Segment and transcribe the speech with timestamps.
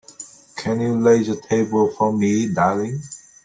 [0.55, 3.01] Can you lay the table for me, darling?